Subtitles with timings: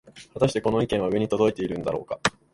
[0.33, 2.19] はたしてこの意見は上に届いているんだろうか